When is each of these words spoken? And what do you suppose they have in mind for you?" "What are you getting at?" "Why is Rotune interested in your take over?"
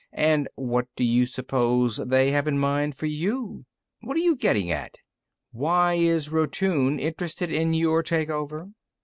And 0.17 0.49
what 0.55 0.87
do 0.95 1.03
you 1.03 1.27
suppose 1.27 1.97
they 1.97 2.31
have 2.31 2.47
in 2.47 2.57
mind 2.57 2.95
for 2.95 3.05
you?" 3.05 3.65
"What 3.99 4.17
are 4.17 4.19
you 4.19 4.35
getting 4.35 4.71
at?" 4.71 4.95
"Why 5.51 5.93
is 5.93 6.31
Rotune 6.31 6.97
interested 6.99 7.51
in 7.51 7.75
your 7.75 8.01
take 8.01 8.31
over?" 8.31 8.71